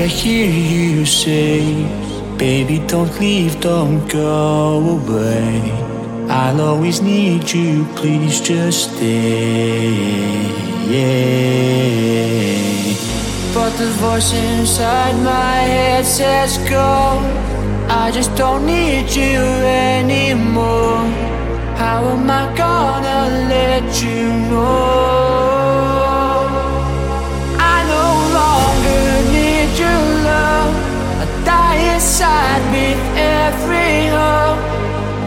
[0.00, 1.60] I hear you say,
[2.38, 5.60] Baby, don't leave, don't go away.
[6.26, 10.40] I'll always need you, please just stay.
[13.52, 17.20] But the voice inside my head says, Go.
[17.90, 19.42] I just don't need you
[19.92, 21.04] anymore.
[21.76, 25.39] How am I gonna let you know?
[32.20, 34.60] Inside with every hope.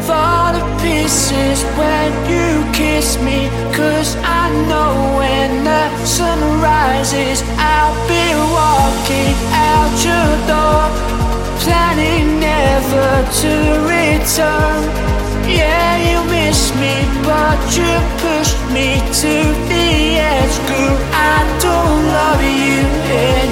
[0.06, 7.98] Fall to pieces when you kiss me Cause I know when the sun rises I'll
[8.06, 8.26] be
[8.60, 9.34] walking
[9.72, 10.86] out your door.
[11.64, 13.10] Planning never
[13.41, 13.54] to
[13.89, 14.82] return.
[15.50, 17.89] Yeah, you miss me but you
[18.22, 19.34] pushed me to
[19.70, 23.43] the edge Girl, I don't love you anymore